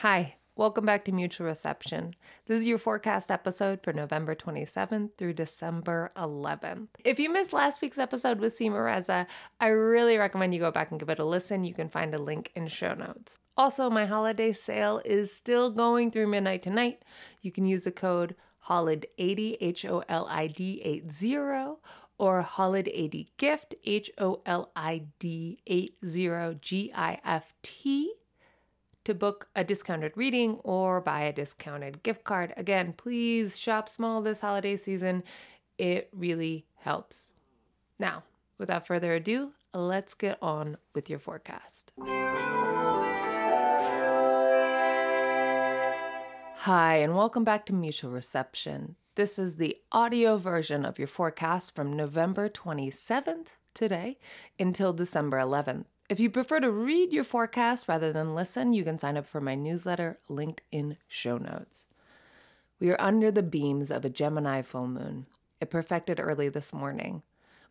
Hi, 0.00 0.34
welcome 0.56 0.84
back 0.84 1.06
to 1.06 1.12
Mutual 1.12 1.46
Reception. 1.46 2.14
This 2.44 2.60
is 2.60 2.66
your 2.66 2.76
forecast 2.76 3.30
episode 3.30 3.82
for 3.82 3.94
November 3.94 4.34
27th 4.34 5.16
through 5.16 5.32
December 5.32 6.12
11th. 6.18 6.88
If 7.02 7.18
you 7.18 7.32
missed 7.32 7.54
last 7.54 7.80
week's 7.80 7.96
episode 7.96 8.38
with 8.38 8.52
Seema 8.52 8.84
Reza, 8.84 9.26
I 9.58 9.68
really 9.68 10.18
recommend 10.18 10.52
you 10.52 10.60
go 10.60 10.70
back 10.70 10.90
and 10.90 11.00
give 11.00 11.08
it 11.08 11.18
a 11.18 11.24
listen. 11.24 11.64
You 11.64 11.72
can 11.72 11.88
find 11.88 12.14
a 12.14 12.18
link 12.18 12.52
in 12.54 12.66
show 12.66 12.92
notes. 12.92 13.38
Also, 13.56 13.88
my 13.88 14.04
holiday 14.04 14.52
sale 14.52 15.00
is 15.02 15.34
still 15.34 15.70
going 15.70 16.10
through 16.10 16.26
midnight 16.26 16.62
tonight. 16.62 17.02
You 17.40 17.50
can 17.50 17.64
use 17.64 17.84
the 17.84 17.90
code 17.90 18.34
HOLID80, 18.68 19.56
H 19.62 19.86
O 19.86 20.02
L 20.10 20.26
I 20.28 20.48
D 20.48 20.82
80, 20.84 21.46
or 22.18 22.42
HOLID80 22.42 23.28
GIFT, 23.38 23.74
H 23.82 24.10
O 24.18 24.42
L 24.44 24.70
I 24.76 25.06
D 25.18 25.58
80 25.66 26.58
G 26.60 26.92
I 26.94 27.18
F 27.24 27.54
T 27.62 28.12
to 29.06 29.14
book 29.14 29.48
a 29.54 29.64
discounted 29.64 30.12
reading 30.16 30.58
or 30.64 31.00
buy 31.00 31.22
a 31.22 31.32
discounted 31.32 32.02
gift 32.02 32.24
card. 32.24 32.52
Again, 32.56 32.92
please 32.92 33.56
shop 33.58 33.88
small 33.88 34.20
this 34.20 34.40
holiday 34.40 34.76
season. 34.76 35.22
It 35.78 36.10
really 36.12 36.66
helps. 36.74 37.32
Now, 38.00 38.24
without 38.58 38.86
further 38.86 39.14
ado, 39.14 39.52
let's 39.72 40.14
get 40.14 40.38
on 40.42 40.76
with 40.92 41.08
your 41.08 41.20
forecast. 41.20 41.92
Hi, 46.58 46.96
and 46.96 47.14
welcome 47.14 47.44
back 47.44 47.64
to 47.66 47.72
Mutual 47.72 48.10
Reception. 48.10 48.96
This 49.14 49.38
is 49.38 49.54
the 49.54 49.76
audio 49.92 50.36
version 50.36 50.84
of 50.84 50.98
your 50.98 51.06
forecast 51.06 51.76
from 51.76 51.92
November 51.92 52.48
27th, 52.48 53.50
today, 53.72 54.18
until 54.58 54.92
December 54.92 55.38
11th. 55.38 55.84
If 56.08 56.20
you 56.20 56.30
prefer 56.30 56.60
to 56.60 56.70
read 56.70 57.12
your 57.12 57.24
forecast 57.24 57.88
rather 57.88 58.12
than 58.12 58.36
listen, 58.36 58.72
you 58.72 58.84
can 58.84 58.96
sign 58.96 59.16
up 59.16 59.26
for 59.26 59.40
my 59.40 59.56
newsletter 59.56 60.20
linked 60.28 60.62
in 60.70 60.98
show 61.08 61.36
notes. 61.36 61.86
We 62.78 62.90
are 62.90 63.00
under 63.00 63.32
the 63.32 63.42
beams 63.42 63.90
of 63.90 64.04
a 64.04 64.10
Gemini 64.10 64.62
full 64.62 64.86
moon. 64.86 65.26
It 65.60 65.70
perfected 65.70 66.20
early 66.20 66.48
this 66.48 66.72
morning. 66.72 67.22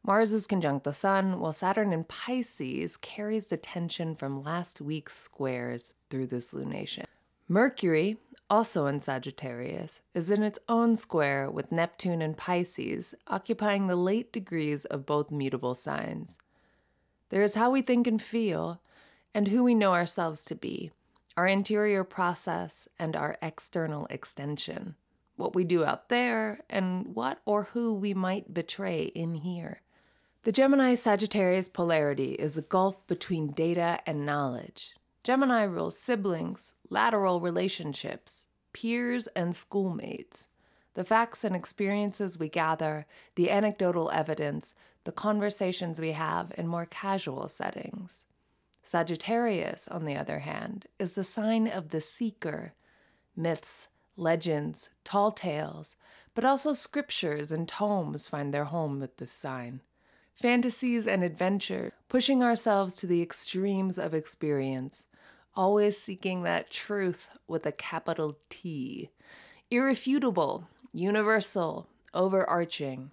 Mars 0.04 0.34
is 0.34 0.48
conjunct 0.48 0.84
the 0.84 0.94
Sun, 0.94 1.40
while 1.40 1.54
Saturn 1.54 1.94
in 1.94 2.04
Pisces 2.04 2.98
carries 2.98 3.48
the 3.48 3.58
tension 3.58 4.16
from 4.16 4.44
last 4.44 4.82
week's 4.82 5.16
squares 5.16 5.94
through 6.10 6.28
this 6.28 6.54
lunation. 6.54 7.06
Mercury, 7.48 8.18
also 8.50 8.86
in 8.86 9.00
Sagittarius, 9.00 10.02
is 10.14 10.30
in 10.30 10.44
its 10.44 10.60
own 10.68 10.98
square 10.98 11.50
with 11.50 11.72
Neptune 11.72 12.22
in 12.22 12.34
Pisces, 12.34 13.16
occupying 13.28 13.88
the 13.88 13.96
late 13.96 14.34
degrees 14.34 14.84
of 14.86 15.06
both 15.06 15.32
mutable 15.32 15.74
signs. 15.74 16.38
There 17.30 17.44
is 17.44 17.56
how 17.56 17.72
we 17.72 17.82
think 17.82 18.08
and 18.08 18.22
feel, 18.22 18.82
and 19.34 19.48
who 19.48 19.64
we 19.64 19.76
know 19.76 19.94
ourselves 19.94 20.46
to 20.46 20.56
be, 20.56 20.92
our 21.36 21.48
interior 21.48 22.04
process, 22.04 22.88
and 22.98 23.16
our 23.16 23.38
external 23.42 24.08
extension. 24.10 24.96
What 25.36 25.56
we 25.56 25.64
do 25.64 25.84
out 25.84 26.10
there, 26.10 26.62
and 26.70 27.14
what 27.16 27.42
or 27.46 27.64
who 27.74 27.94
we 27.94 28.14
might 28.14 28.54
betray 28.54 29.04
in 29.16 29.36
here. 29.36 29.82
The 30.44 30.52
Gemini 30.52 30.94
Sagittarius 30.94 31.68
polarity 31.68 32.34
is 32.34 32.56
a 32.56 32.62
gulf 32.62 33.06
between 33.08 33.52
data 33.52 34.00
and 34.06 34.26
knowledge. 34.26 34.96
Gemini 35.24 35.64
rules 35.64 35.98
siblings, 35.98 36.76
lateral 36.92 37.42
relationships, 37.42 38.50
peers, 38.72 39.26
and 39.36 39.56
schoolmates. 39.56 40.50
The 40.94 41.04
facts 41.04 41.44
and 41.44 41.56
experiences 41.56 42.38
we 42.38 42.48
gather, 42.48 43.08
the 43.34 43.50
anecdotal 43.50 44.12
evidence, 44.12 44.76
the 45.06 45.12
conversations 45.12 46.00
we 46.00 46.12
have 46.12 46.52
in 46.58 46.68
more 46.68 46.86
casual 46.86 47.48
settings. 47.48 48.26
Sagittarius, 48.84 49.88
on 49.88 50.06
the 50.06 50.16
other 50.16 50.40
hand, 50.40 50.88
is 51.00 51.16
the 51.16 51.24
sign 51.24 51.68
of 51.68 51.90
the 51.90 52.02
seeker. 52.02 52.74
Myths, 53.36 53.88
legends, 54.18 54.90
tall 55.04 55.32
tales, 55.32 55.96
but 56.34 56.44
also 56.44 56.74
scriptures 56.74 57.52
and 57.52 57.68
tomes 57.68 58.28
find 58.28 58.54
their 58.54 58.66
home 58.66 59.00
with 59.00 59.18
this 59.18 59.32
sign. 59.32 59.82
Fantasies 60.36 61.08
and 61.08 61.24
adventure, 61.24 61.94
pushing 62.10 62.44
ourselves 62.44 62.96
to 62.98 63.08
the 63.08 63.22
extremes 63.22 63.98
of 63.98 64.14
experience, 64.14 65.06
always 65.56 65.98
seeking 65.98 66.44
that 66.44 66.70
truth 66.70 67.30
with 67.48 67.66
a 67.66 67.72
capital 67.72 68.38
T. 68.50 69.10
Irrefutable, 69.72 70.68
universal, 70.92 71.88
overarching. 72.14 73.12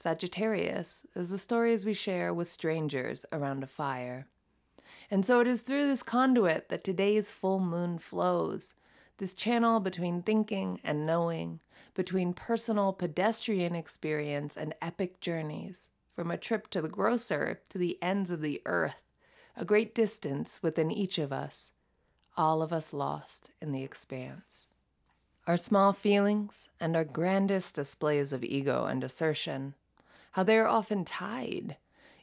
Sagittarius 0.00 1.04
is 1.14 1.28
the 1.28 1.36
stories 1.36 1.84
we 1.84 1.92
share 1.92 2.32
with 2.32 2.48
strangers 2.48 3.26
around 3.32 3.62
a 3.62 3.66
fire. 3.66 4.28
And 5.10 5.26
so 5.26 5.40
it 5.40 5.46
is 5.46 5.60
through 5.60 5.86
this 5.88 6.02
conduit 6.02 6.70
that 6.70 6.82
today's 6.82 7.30
full 7.30 7.60
moon 7.60 7.98
flows, 7.98 8.72
this 9.18 9.34
channel 9.34 9.78
between 9.78 10.22
thinking 10.22 10.80
and 10.82 11.04
knowing, 11.04 11.60
between 11.92 12.32
personal 12.32 12.94
pedestrian 12.94 13.74
experience 13.74 14.56
and 14.56 14.74
epic 14.80 15.20
journeys, 15.20 15.90
from 16.16 16.30
a 16.30 16.38
trip 16.38 16.70
to 16.70 16.80
the 16.80 16.88
grocer 16.88 17.60
to 17.68 17.76
the 17.76 18.02
ends 18.02 18.30
of 18.30 18.40
the 18.40 18.62
earth, 18.64 19.02
a 19.54 19.66
great 19.66 19.94
distance 19.94 20.62
within 20.62 20.90
each 20.90 21.18
of 21.18 21.30
us, 21.30 21.72
all 22.38 22.62
of 22.62 22.72
us 22.72 22.94
lost 22.94 23.50
in 23.60 23.70
the 23.70 23.82
expanse. 23.82 24.68
Our 25.46 25.58
small 25.58 25.92
feelings 25.92 26.70
and 26.80 26.96
our 26.96 27.04
grandest 27.04 27.74
displays 27.74 28.32
of 28.32 28.42
ego 28.42 28.86
and 28.86 29.04
assertion 29.04 29.74
how 30.32 30.42
they 30.42 30.56
are 30.58 30.68
often 30.68 31.04
tied. 31.04 31.76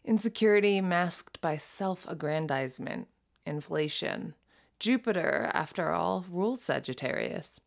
Insecurity 0.04 0.80
masked 0.80 1.42
by 1.42 1.58
self 1.58 2.08
aggrandizement, 2.08 3.08
inflation. 3.46 4.34
Jupiter, 4.80 5.50
after 5.54 5.92
all, 5.92 6.26
rules 6.30 6.62
Sagittarius. 6.62 7.60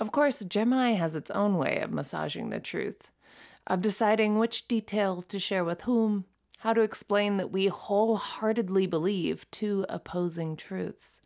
Of 0.00 0.10
course, 0.10 0.40
Gemini 0.40 0.92
has 0.92 1.14
its 1.14 1.30
own 1.30 1.58
way 1.58 1.80
of 1.80 1.92
massaging 1.92 2.50
the 2.50 2.60
truth, 2.60 3.10
of 3.66 3.82
deciding 3.82 4.38
which 4.38 4.66
details 4.66 5.26
to 5.26 5.38
share 5.38 5.64
with 5.64 5.82
whom, 5.82 6.24
how 6.58 6.72
to 6.72 6.80
explain 6.80 7.36
that 7.36 7.52
we 7.52 7.66
wholeheartedly 7.66 8.86
believe 8.86 9.50
two 9.50 9.84
opposing 9.88 10.56
truths 10.56 11.20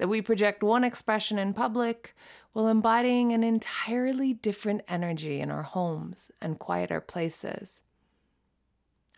that 0.00 0.08
we 0.08 0.22
project 0.22 0.62
one 0.62 0.82
expression 0.82 1.38
in 1.38 1.52
public 1.52 2.16
while 2.54 2.68
embodying 2.68 3.34
an 3.34 3.44
entirely 3.44 4.32
different 4.32 4.80
energy 4.88 5.40
in 5.40 5.50
our 5.50 5.62
homes 5.62 6.30
and 6.40 6.58
quieter 6.58 7.02
places. 7.02 7.82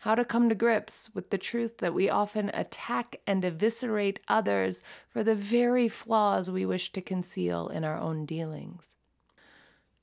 How 0.01 0.13
to 0.13 0.25
come 0.25 0.49
to 0.49 0.55
grips 0.55 1.09
with 1.15 1.29
the 1.29 1.37
truth 1.37 1.77
that 1.77 1.93
we 1.93 2.09
often 2.09 2.51
attack 2.53 3.15
and 3.25 3.45
eviscerate 3.45 4.19
others 4.27 4.83
for 5.07 5.23
the 5.23 5.35
very 5.35 5.87
flaws 5.87 6.51
we 6.51 6.65
wish 6.65 6.91
to 6.91 7.01
conceal 7.01 7.69
in 7.69 7.85
our 7.85 7.97
own 7.97 8.25
dealings. 8.25 8.97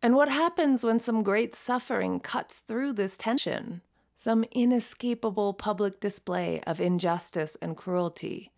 And 0.00 0.16
what 0.16 0.30
happens 0.30 0.82
when 0.82 0.98
some 0.98 1.22
great 1.22 1.54
suffering 1.54 2.20
cuts 2.20 2.60
through 2.60 2.94
this 2.94 3.18
tension, 3.18 3.82
some 4.16 4.46
inescapable 4.50 5.52
public 5.52 6.00
display 6.00 6.62
of 6.66 6.80
injustice 6.80 7.58
and 7.60 7.76
cruelty? 7.76 8.50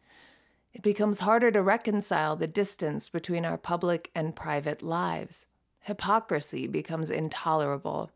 It 0.72 0.82
becomes 0.82 1.20
harder 1.20 1.50
to 1.50 1.62
reconcile 1.62 2.36
the 2.36 2.46
distance 2.46 3.08
between 3.08 3.44
our 3.44 3.58
public 3.58 4.10
and 4.14 4.34
private 4.34 4.82
lives. 4.82 5.46
Hypocrisy 5.80 6.66
becomes 6.66 7.10
intolerable. 7.10 8.10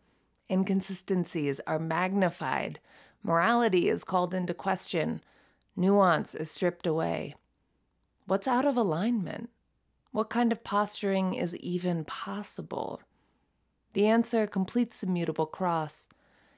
Inconsistencies 0.48 1.60
are 1.66 1.78
magnified. 1.78 2.80
Morality 3.22 3.88
is 3.88 4.04
called 4.04 4.32
into 4.32 4.54
question. 4.54 5.20
Nuance 5.74 6.34
is 6.34 6.50
stripped 6.50 6.86
away. 6.86 7.34
What's 8.26 8.48
out 8.48 8.64
of 8.64 8.76
alignment? 8.76 9.50
What 10.12 10.30
kind 10.30 10.50
of 10.50 10.64
posturing 10.64 11.34
is 11.34 11.54
even 11.56 12.04
possible? 12.04 13.02
The 13.92 14.06
answer 14.06 14.46
completes 14.46 15.00
the 15.00 15.06
mutable 15.06 15.46
cross, 15.46 16.08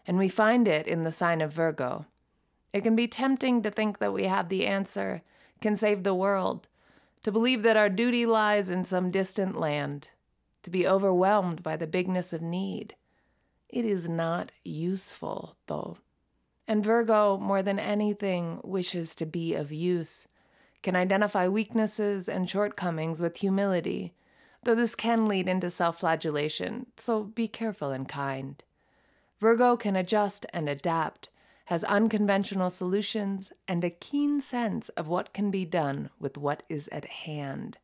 and 0.06 0.16
we 0.16 0.28
find 0.28 0.68
it 0.68 0.86
in 0.86 1.04
the 1.04 1.10
sign 1.10 1.40
of 1.40 1.52
Virgo. 1.52 2.06
It 2.72 2.82
can 2.82 2.94
be 2.94 3.08
tempting 3.08 3.62
to 3.62 3.70
think 3.70 3.98
that 3.98 4.12
we 4.12 4.24
have 4.24 4.48
the 4.48 4.66
answer 4.66 5.22
can 5.60 5.76
save 5.76 6.02
the 6.02 6.14
world, 6.14 6.68
to 7.22 7.32
believe 7.32 7.62
that 7.62 7.76
our 7.76 7.88
duty 7.88 8.26
lies 8.26 8.70
in 8.70 8.84
some 8.84 9.10
distant 9.10 9.58
land, 9.58 10.08
to 10.62 10.70
be 10.70 10.86
overwhelmed 10.86 11.62
by 11.62 11.76
the 11.76 11.86
bigness 11.86 12.32
of 12.32 12.42
need. 12.42 12.94
It 13.68 13.84
is 13.84 14.08
not 14.08 14.52
useful, 14.64 15.56
though. 15.66 15.98
And 16.66 16.84
Virgo, 16.84 17.38
more 17.38 17.62
than 17.62 17.78
anything, 17.78 18.60
wishes 18.62 19.14
to 19.16 19.26
be 19.26 19.54
of 19.54 19.72
use, 19.72 20.28
can 20.82 20.94
identify 20.94 21.48
weaknesses 21.48 22.28
and 22.28 22.48
shortcomings 22.48 23.20
with 23.20 23.38
humility, 23.38 24.14
though 24.62 24.74
this 24.74 24.94
can 24.94 25.26
lead 25.26 25.48
into 25.48 25.70
self 25.70 26.00
flagellation, 26.00 26.86
so 26.96 27.24
be 27.24 27.48
careful 27.48 27.90
and 27.90 28.08
kind. 28.08 28.62
Virgo 29.40 29.76
can 29.76 29.96
adjust 29.96 30.46
and 30.52 30.68
adapt 30.68 31.30
has 31.68 31.84
unconventional 31.84 32.70
solutions 32.70 33.52
and 33.68 33.84
a 33.84 33.90
keen 33.90 34.40
sense 34.40 34.88
of 34.90 35.06
what 35.06 35.34
can 35.34 35.50
be 35.50 35.66
done 35.66 36.08
with 36.18 36.38
what 36.38 36.62
is 36.70 36.88
at 36.88 37.04
hand. 37.04 37.76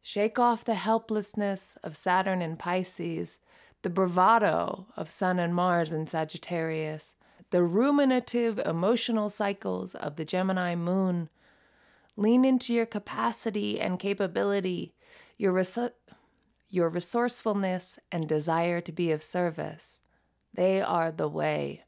Shake 0.00 0.38
off 0.38 0.64
the 0.64 0.76
helplessness 0.76 1.76
of 1.84 1.94
Saturn 1.94 2.40
and 2.40 2.58
Pisces, 2.58 3.38
the 3.82 3.90
bravado 3.90 4.86
of 4.96 5.10
Sun 5.10 5.38
and 5.38 5.54
Mars 5.54 5.92
in 5.92 6.06
Sagittarius, 6.06 7.16
the 7.50 7.62
ruminative 7.62 8.58
emotional 8.60 9.28
cycles 9.28 9.94
of 9.94 10.16
the 10.16 10.24
Gemini 10.24 10.74
moon. 10.74 11.28
Lean 12.16 12.46
into 12.46 12.72
your 12.72 12.86
capacity 12.86 13.78
and 13.78 13.98
capability, 13.98 14.94
your, 15.36 15.62
your 16.70 16.88
resourcefulness 16.88 17.98
and 18.10 18.26
desire 18.26 18.80
to 18.80 18.90
be 18.90 19.12
of 19.12 19.22
service. 19.22 20.00
They 20.54 20.80
are 20.80 21.12
the 21.12 21.28
way. 21.28 21.82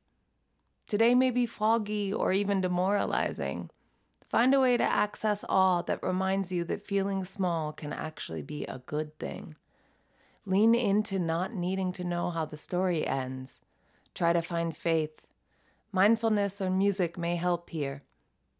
Today 0.88 1.14
may 1.14 1.30
be 1.30 1.44
foggy 1.44 2.14
or 2.14 2.32
even 2.32 2.62
demoralizing. 2.62 3.68
Find 4.26 4.54
a 4.54 4.60
way 4.60 4.78
to 4.78 4.82
access 4.82 5.44
awe 5.46 5.82
that 5.82 6.02
reminds 6.02 6.50
you 6.50 6.64
that 6.64 6.86
feeling 6.86 7.26
small 7.26 7.74
can 7.74 7.92
actually 7.92 8.40
be 8.40 8.64
a 8.64 8.82
good 8.86 9.18
thing. 9.18 9.54
Lean 10.46 10.74
into 10.74 11.18
not 11.18 11.52
needing 11.52 11.92
to 11.92 12.04
know 12.04 12.30
how 12.30 12.46
the 12.46 12.56
story 12.56 13.06
ends. 13.06 13.60
Try 14.14 14.32
to 14.32 14.40
find 14.40 14.74
faith. 14.74 15.26
Mindfulness 15.92 16.62
or 16.62 16.70
music 16.70 17.18
may 17.18 17.36
help 17.36 17.68
here. 17.68 18.02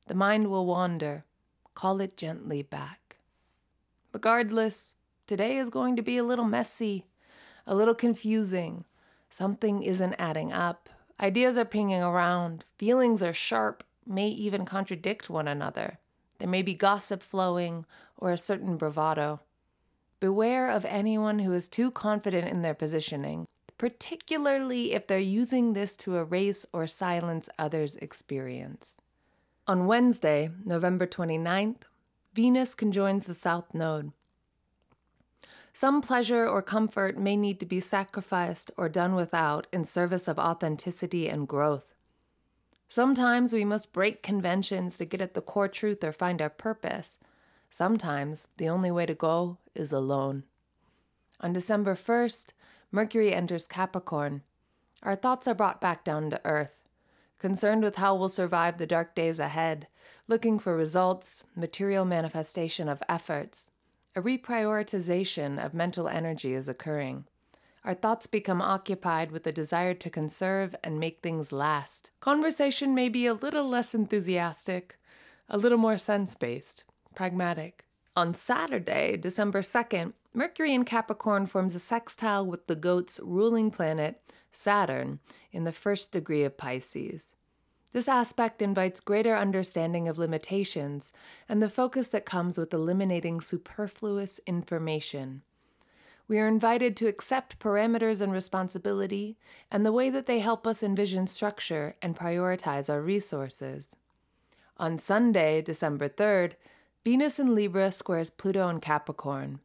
The 0.07 0.15
mind 0.15 0.51
will 0.51 0.67
wander. 0.67 1.25
Call 1.75 1.99
it 2.03 2.19
gently 2.19 2.61
back. 2.61 3.17
Regardless, 4.13 4.95
today 5.27 5.57
is 5.57 5.71
going 5.71 5.97
to 5.97 6.03
be 6.03 6.19
a 6.19 6.25
little 6.25 6.45
messy, 6.45 7.07
a 7.67 7.75
little 7.75 7.95
confusing. 7.95 8.85
Something 9.31 9.83
isn't 9.83 10.15
adding 10.19 10.53
up. 10.53 10.91
Ideas 11.21 11.59
are 11.59 11.65
pinging 11.65 12.03
around. 12.03 12.65
Feelings 12.79 13.23
are 13.23 13.33
sharp, 13.33 13.83
may 14.07 14.29
even 14.29 14.65
contradict 14.65 15.29
one 15.29 15.49
another. 15.49 15.99
There 16.39 16.49
may 16.49 16.63
be 16.63 16.75
gossip 16.75 17.23
flowing 17.23 17.85
or 18.17 18.31
a 18.31 18.39
certain 18.39 18.77
bravado. 18.77 19.41
Beware 20.21 20.71
of 20.71 20.85
anyone 20.85 21.41
who 21.41 21.53
is 21.53 21.69
too 21.69 21.91
confident 21.91 22.49
in 22.49 22.63
their 22.63 22.75
positioning, 22.75 23.47
particularly 23.79 24.93
if 24.93 25.07
they're 25.07 25.19
using 25.19 25.73
this 25.73 25.97
to 25.99 26.17
erase 26.17 26.67
or 26.73 26.87
silence 26.87 27.49
others' 27.59 27.97
experience. 27.97 28.97
On 29.67 29.87
Wednesday, 29.87 30.51
November 30.65 31.07
29th, 31.07 31.83
Venus 32.33 32.75
conjoins 32.75 33.27
the 33.27 33.35
South 33.35 33.75
Node. 33.75 34.13
Some 35.73 36.01
pleasure 36.01 36.47
or 36.47 36.63
comfort 36.63 37.19
may 37.19 37.37
need 37.37 37.61
to 37.61 37.67
be 37.67 37.81
sacrificed 37.81 38.71
or 38.77 38.89
done 38.89 39.15
without 39.15 39.67
in 39.73 39.85
service 39.85 40.29
of 40.29 40.39
authenticity 40.39 41.29
and 41.29 41.47
growth. 41.47 41.95
Sometimes 42.89 43.53
we 43.53 43.65
must 43.65 43.93
break 43.93 44.23
conventions 44.23 44.97
to 44.97 45.05
get 45.05 45.21
at 45.21 45.35
the 45.35 45.43
core 45.43 45.69
truth 45.69 46.03
or 46.03 46.13
find 46.13 46.41
our 46.41 46.51
purpose. 46.51 47.19
Sometimes 47.71 48.49
the 48.57 48.69
only 48.69 48.91
way 48.91 49.05
to 49.05 49.15
go 49.15 49.59
is 49.75 49.93
alone. 49.93 50.45
On 51.41 51.53
December 51.53 51.95
1st, 51.95 52.53
Mercury 52.91 53.35
enters 53.35 53.67
Capricorn. 53.67 54.43
Our 55.03 55.15
thoughts 55.15 55.47
are 55.47 55.55
brought 55.55 55.81
back 55.81 56.03
down 56.03 56.31
to 56.31 56.41
earth, 56.45 56.83
concerned 57.39 57.85
with 57.85 57.97
how 57.97 58.15
we'll 58.17 58.31
survive 58.31 58.79
the 58.79 58.87
dark 58.87 59.15
days 59.15 59.39
ahead, 59.39 59.87
looking 60.27 60.59
for 60.59 60.75
results, 60.75 61.45
material 61.55 62.05
manifestation 62.05 62.89
of 62.89 63.03
efforts. 63.09 63.71
A 64.19 64.21
reprioritization 64.21 65.65
of 65.65 65.75
mental 65.75 66.09
energy 66.09 66.53
is 66.53 66.67
occurring. 66.67 67.27
Our 67.85 67.95
thoughts 67.95 68.27
become 68.27 68.61
occupied 68.61 69.31
with 69.31 69.45
the 69.45 69.53
desire 69.53 69.95
to 69.95 70.11
conserve 70.11 70.75
and 70.83 70.99
make 70.99 71.21
things 71.21 71.53
last. 71.53 72.11
Conversation 72.19 72.97
may 72.97 73.09
be 73.09 73.27
a 73.27 73.35
little 73.35 73.69
less 73.69 73.95
enthusiastic, 73.95 74.99
a 75.49 75.57
little 75.57 75.79
more 75.79 75.99
sense 75.99 76.35
based, 76.35 76.83
pragmatic. 77.15 77.85
On 78.17 78.35
Saturday, 78.35 79.17
December 79.17 79.63
2nd, 79.63 80.15
Mercury 80.35 80.75
in 80.75 80.85
Capricorn 80.85 81.47
forms 81.47 81.77
a 81.77 81.79
sextile 81.79 82.45
with 82.45 82.67
the 82.67 82.75
goat's 82.75 83.21
ruling 83.23 83.71
planet, 83.71 84.21
Saturn, 84.51 85.21
in 85.53 85.63
the 85.63 85.71
first 85.71 86.11
degree 86.11 86.43
of 86.43 86.57
Pisces. 86.57 87.37
This 87.93 88.09
aspect 88.09 88.61
invites 88.61 89.01
greater 89.01 89.35
understanding 89.35 90.09
of 90.09 90.19
limitations 90.19 91.13
and 91.49 91.63
the 91.63 91.71
focus 91.71 92.09
that 92.09 92.27
comes 92.27 92.59
with 92.59 92.75
eliminating 92.75 93.41
superfluous 93.41 94.41
information. 94.47 95.43
We 96.29 96.39
are 96.39 96.47
invited 96.47 96.95
to 96.99 97.07
accept 97.07 97.59
parameters 97.59 98.21
and 98.21 98.31
responsibility 98.33 99.39
and 99.71 99.87
the 99.87 99.93
way 99.93 100.11
that 100.11 100.27
they 100.27 100.41
help 100.41 100.67
us 100.67 100.83
envision 100.83 101.27
structure 101.27 101.97
and 102.03 102.15
prioritize 102.15 102.91
our 102.91 103.01
resources. 103.01 103.97
On 104.77 104.99
Sunday, 104.99 105.63
December 105.63 106.11
3rd, 106.11 106.53
Venus 107.03 107.41
in 107.41 107.55
Libra 107.55 107.91
squares 107.91 108.29
Pluto 108.29 108.69
in 108.69 108.81
Capricorn. 108.81 109.61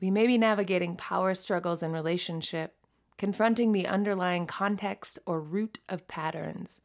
We 0.00 0.12
may 0.12 0.28
be 0.28 0.38
navigating 0.38 0.94
power 0.94 1.34
struggles 1.34 1.82
in 1.82 1.90
relationship, 1.90 2.76
confronting 3.16 3.72
the 3.72 3.88
underlying 3.88 4.46
context 4.46 5.18
or 5.26 5.40
root 5.40 5.80
of 5.88 6.06
patterns. 6.06 6.82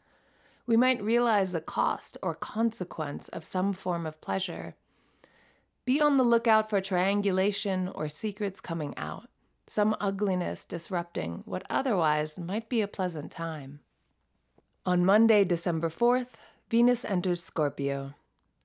We 0.65 0.77
might 0.77 1.03
realize 1.03 1.51
the 1.51 1.61
cost 1.61 2.17
or 2.21 2.35
consequence 2.35 3.27
of 3.29 3.43
some 3.43 3.73
form 3.73 4.05
of 4.05 4.21
pleasure 4.21 4.75
be 5.85 5.99
on 5.99 6.15
the 6.15 6.23
lookout 6.23 6.69
for 6.69 6.79
triangulation 6.79 7.89
or 7.89 8.07
secrets 8.07 8.61
coming 8.61 8.97
out, 8.97 9.27
some 9.67 9.97
ugliness 9.99 10.63
disrupting 10.63 11.41
what 11.45 11.65
otherwise 11.69 12.39
might 12.39 12.69
be 12.69 12.79
a 12.81 12.87
pleasant 12.87 13.31
time. 13.31 13.81
On 14.85 15.05
Monday, 15.05 15.43
December 15.43 15.89
4th, 15.89 16.35
Venus 16.69 17.03
enters 17.03 17.43
Scorpio, 17.43 18.13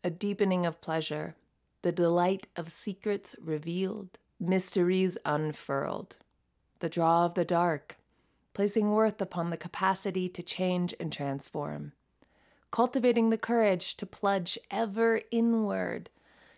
a 0.04 0.10
deepening 0.10 0.64
of 0.64 0.80
pleasure, 0.80 1.34
the 1.82 1.92
delight 1.92 2.46
of 2.54 2.70
secrets 2.70 3.34
revealed, 3.42 4.18
mysteries 4.38 5.18
unfurled, 5.24 6.16
the 6.78 6.88
draw 6.88 7.26
of 7.26 7.34
the 7.34 7.44
dark, 7.44 7.97
placing 8.58 8.90
worth 8.90 9.20
upon 9.20 9.50
the 9.50 9.56
capacity 9.56 10.28
to 10.28 10.42
change 10.42 10.92
and 10.98 11.12
transform, 11.12 11.92
cultivating 12.72 13.30
the 13.30 13.38
courage 13.38 13.96
to 13.96 14.04
plunge 14.04 14.58
ever 14.68 15.20
inward 15.30 16.10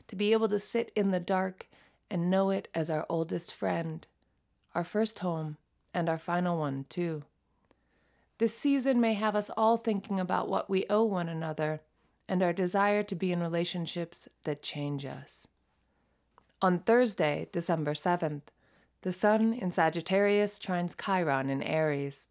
to 0.08 0.16
be 0.16 0.32
able 0.32 0.48
to 0.48 0.58
sit 0.58 0.90
in 0.96 1.10
the 1.10 1.20
dark 1.20 1.68
and 2.10 2.30
know 2.30 2.48
it 2.48 2.68
as 2.74 2.88
our 2.88 3.04
oldest 3.10 3.52
friend, 3.52 4.06
our 4.74 4.82
first 4.82 5.18
home, 5.18 5.58
and 5.92 6.08
our 6.08 6.16
final 6.16 6.58
one, 6.58 6.86
too. 6.88 7.20
This 8.38 8.56
season 8.56 8.98
may 8.98 9.12
have 9.12 9.36
us 9.36 9.50
all 9.54 9.76
thinking 9.76 10.18
about 10.18 10.48
what 10.48 10.70
we 10.70 10.86
owe 10.88 11.04
one 11.04 11.28
another 11.28 11.82
and 12.26 12.42
our 12.42 12.54
desire 12.54 13.02
to 13.02 13.14
be 13.14 13.30
in 13.30 13.42
relationships 13.42 14.26
that 14.44 14.62
change 14.62 15.04
us. 15.04 15.46
On 16.62 16.78
Thursday, 16.78 17.50
December 17.52 17.92
7th, 17.92 18.44
the 19.02 19.12
Sun 19.12 19.54
in 19.54 19.70
Sagittarius 19.70 20.58
trines 20.58 20.94
Chiron 20.94 21.48
in 21.48 21.62
Aries. 21.62 22.28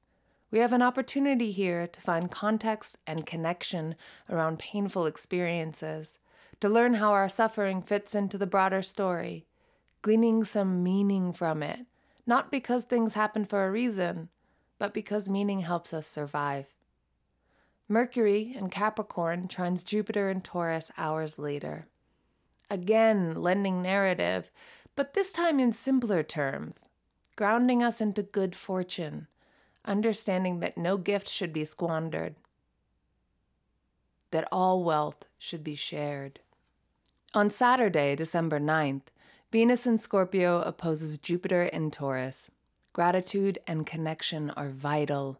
We 0.52 0.60
have 0.60 0.72
an 0.72 0.84
opportunity 0.84 1.52
here 1.52 1.88
to 1.88 2.02
find 2.02 2.32
context 2.32 2.98
and 3.08 3.26
connection 3.26 3.96
around 4.30 4.60
painful 4.60 5.08
experiences 5.08 6.20
to 6.60 6.70
learn 6.70 6.96
how 6.96 7.12
our 7.12 7.30
suffering 7.30 7.82
fits 7.82 8.14
into 8.14 8.38
the 8.38 8.48
broader 8.48 8.84
story, 8.84 9.46
gleaning 10.02 10.44
some 10.44 10.84
meaning 10.84 11.34
from 11.34 11.64
it, 11.64 11.86
not 12.28 12.52
because 12.52 12.86
things 12.86 13.16
happen 13.16 13.46
for 13.46 13.66
a 13.66 13.72
reason, 13.72 14.30
but 14.78 14.94
because 14.94 15.30
meaning 15.30 15.62
helps 15.62 15.94
us 15.94 16.06
survive. 16.06 16.68
Mercury 17.88 18.54
in 18.56 18.70
Capricorn 18.70 19.48
trines 19.48 19.84
Jupiter 19.84 20.30
in 20.30 20.42
Taurus 20.42 20.92
hours 20.98 21.40
later. 21.40 21.88
Again, 22.70 23.42
lending 23.42 23.82
narrative, 23.82 24.52
but 25.00 25.14
this 25.14 25.32
time 25.32 25.62
in 25.62 25.72
simpler 25.72 26.22
terms, 26.24 26.90
grounding 27.38 27.82
us 27.82 28.02
into 28.02 28.22
good 28.22 28.54
fortune, 28.54 29.28
understanding 29.86 30.60
that 30.60 30.78
no 30.78 30.98
gift 30.98 31.30
should 31.30 31.54
be 31.54 31.64
squandered, 31.64 32.36
that 34.32 34.46
all 34.52 34.84
wealth 34.84 35.24
should 35.38 35.64
be 35.64 35.74
shared. 35.74 36.42
On 37.34 37.50
Saturday, 37.50 38.14
December 38.14 38.60
9th, 38.60 39.04
Venus 39.54 39.88
in 39.88 39.98
Scorpio 39.98 40.62
opposes 40.64 41.18
Jupiter 41.18 41.64
in 41.64 41.92
Taurus. 41.92 42.52
Gratitude 42.92 43.58
and 43.66 43.88
connection 43.88 44.50
are 44.58 44.68
vital. 44.68 45.40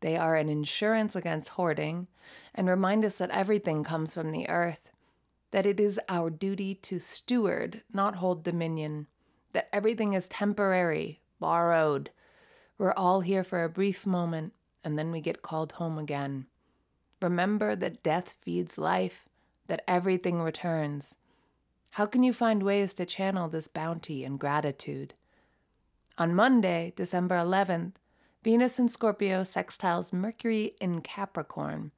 They 0.00 0.16
are 0.16 0.34
an 0.34 0.48
insurance 0.48 1.14
against 1.14 1.50
hoarding 1.50 2.06
and 2.54 2.70
remind 2.70 3.04
us 3.04 3.18
that 3.18 3.30
everything 3.32 3.84
comes 3.84 4.14
from 4.14 4.32
the 4.32 4.48
earth, 4.48 4.88
that 5.54 5.66
it 5.66 5.78
is 5.78 6.00
our 6.08 6.30
duty 6.30 6.74
to 6.74 6.98
steward, 6.98 7.80
not 7.92 8.16
hold 8.16 8.42
dominion, 8.42 9.06
that 9.52 9.68
everything 9.72 10.12
is 10.12 10.28
temporary, 10.28 11.20
borrowed. 11.38 12.10
We're 12.76 12.92
all 12.94 13.20
here 13.20 13.44
for 13.44 13.62
a 13.62 13.68
brief 13.68 14.04
moment, 14.04 14.52
and 14.82 14.98
then 14.98 15.12
we 15.12 15.20
get 15.20 15.42
called 15.42 15.70
home 15.70 15.96
again. 15.96 16.46
Remember 17.22 17.76
that 17.76 18.02
death 18.02 18.36
feeds 18.40 18.78
life, 18.78 19.28
that 19.68 19.84
everything 19.86 20.42
returns. 20.42 21.18
How 21.90 22.06
can 22.06 22.24
you 22.24 22.32
find 22.32 22.64
ways 22.64 22.92
to 22.94 23.06
channel 23.06 23.46
this 23.48 23.68
bounty 23.68 24.24
and 24.24 24.40
gratitude? 24.40 25.14
On 26.18 26.34
Monday, 26.34 26.92
December 26.96 27.36
11th, 27.36 27.92
Venus 28.42 28.80
in 28.80 28.88
Scorpio 28.88 29.42
sextiles 29.42 30.12
Mercury 30.12 30.74
in 30.80 31.00
Capricorn. 31.00 31.92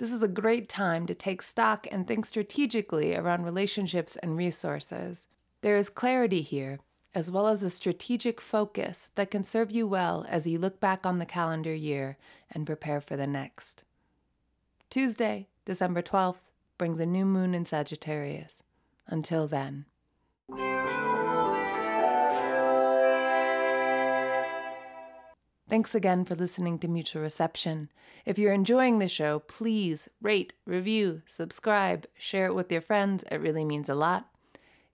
This 0.00 0.14
is 0.14 0.22
a 0.22 0.28
great 0.28 0.66
time 0.66 1.06
to 1.08 1.14
take 1.14 1.42
stock 1.42 1.86
and 1.90 2.06
think 2.06 2.24
strategically 2.24 3.14
around 3.14 3.44
relationships 3.44 4.16
and 4.16 4.34
resources. 4.34 5.28
There 5.60 5.76
is 5.76 5.90
clarity 5.90 6.40
here, 6.40 6.78
as 7.14 7.30
well 7.30 7.46
as 7.46 7.62
a 7.62 7.68
strategic 7.68 8.40
focus 8.40 9.10
that 9.16 9.30
can 9.30 9.44
serve 9.44 9.70
you 9.70 9.86
well 9.86 10.24
as 10.26 10.46
you 10.46 10.58
look 10.58 10.80
back 10.80 11.04
on 11.04 11.18
the 11.18 11.26
calendar 11.26 11.74
year 11.74 12.16
and 12.50 12.64
prepare 12.64 13.02
for 13.02 13.14
the 13.14 13.26
next. 13.26 13.84
Tuesday, 14.88 15.48
December 15.66 16.00
12th, 16.00 16.48
brings 16.78 16.98
a 16.98 17.04
new 17.04 17.26
moon 17.26 17.54
in 17.54 17.66
Sagittarius. 17.66 18.62
Until 19.06 19.46
then. 19.46 19.84
Thanks 25.70 25.94
again 25.94 26.24
for 26.24 26.34
listening 26.34 26.80
to 26.80 26.88
Mutual 26.88 27.22
Reception. 27.22 27.90
If 28.26 28.40
you're 28.40 28.52
enjoying 28.52 28.98
the 28.98 29.06
show, 29.06 29.38
please 29.38 30.08
rate, 30.20 30.52
review, 30.66 31.22
subscribe, 31.28 32.08
share 32.18 32.46
it 32.46 32.56
with 32.56 32.72
your 32.72 32.80
friends. 32.80 33.22
It 33.30 33.36
really 33.36 33.64
means 33.64 33.88
a 33.88 33.94
lot. 33.94 34.26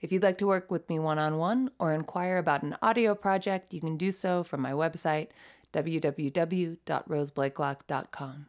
If 0.03 0.13
you'd 0.13 0.23
like 0.23 0.37
to 0.37 0.47
work 0.47 0.71
with 0.71 0.87
me 0.91 0.99
one 0.99 1.19
on 1.19 1.39
one 1.39 1.71
or 1.79 1.95
inquire 1.95 2.37
about 2.37 2.63
an 2.63 2.77
audio 2.83 3.15
project, 3.15 3.73
you 3.73 3.81
can 3.81 3.97
do 3.97 4.11
so 4.11 4.43
from 4.43 4.61
my 4.61 4.73
website, 4.73 5.29
www.roseblakelock.com. 5.73 8.47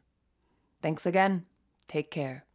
Thanks 0.81 1.05
again. 1.05 1.45
Take 1.87 2.11
care. 2.11 2.46